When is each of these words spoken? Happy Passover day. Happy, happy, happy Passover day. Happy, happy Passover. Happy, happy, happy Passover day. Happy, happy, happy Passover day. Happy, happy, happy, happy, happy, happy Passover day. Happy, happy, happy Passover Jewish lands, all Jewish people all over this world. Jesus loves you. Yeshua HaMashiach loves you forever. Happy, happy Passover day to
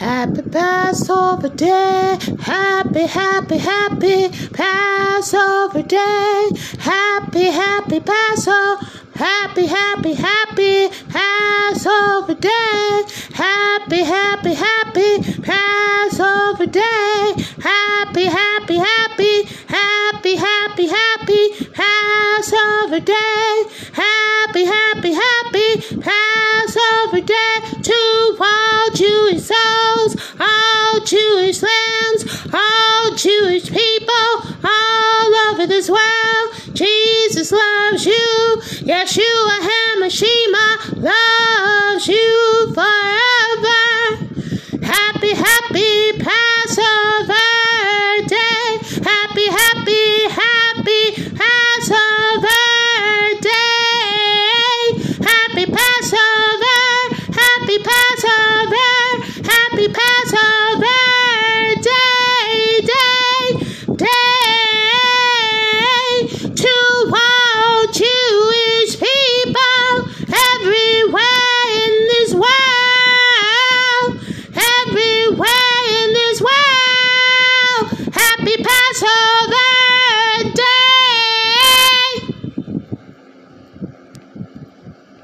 Happy 0.00 0.40
Passover 0.40 1.50
day. 1.50 2.16
Happy, 2.40 3.02
happy, 3.02 3.58
happy 3.58 4.28
Passover 4.50 5.82
day. 5.82 6.50
Happy, 6.78 7.44
happy 7.44 8.00
Passover. 8.00 8.86
Happy, 9.14 9.66
happy, 9.66 10.14
happy 10.14 10.88
Passover 11.10 12.32
day. 12.32 13.04
Happy, 13.34 14.02
happy, 14.02 14.54
happy 14.54 15.42
Passover 15.42 16.64
day. 16.64 17.34
Happy, 17.60 18.24
happy, 18.24 18.76
happy, 18.76 19.44
happy, 19.68 20.36
happy, 20.36 20.86
happy 20.86 21.48
Passover 21.74 23.00
day. 23.00 23.64
Happy, 23.92 24.64
happy, 24.64 25.12
happy 25.12 25.40
Passover 26.00 26.19
Jewish 31.10 31.60
lands, 31.60 32.46
all 32.54 33.10
Jewish 33.16 33.68
people 33.68 34.54
all 34.62 35.34
over 35.50 35.66
this 35.66 35.90
world. 35.90 36.54
Jesus 36.72 37.50
loves 37.50 38.06
you. 38.06 38.56
Yeshua 38.86 39.58
HaMashiach 39.66 41.02
loves 41.02 42.06
you 42.06 42.72
forever. 42.74 43.82
Happy, 44.86 45.34
happy 45.34 46.12
Passover 46.20 47.09
day 66.54 66.64
to 66.64 67.19